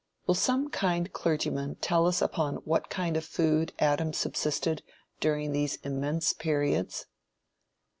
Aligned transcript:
Will 0.25 0.33
some 0.33 0.71
kind 0.71 1.13
clergymen 1.13 1.75
tell 1.75 2.07
us 2.07 2.23
upon 2.23 2.55
what 2.65 2.89
kind 2.89 3.15
of 3.15 3.23
food 3.23 3.71
Adam 3.77 4.13
subsisted 4.13 4.81
during 5.19 5.51
these 5.51 5.75
immense 5.83 6.33
periods? 6.33 7.05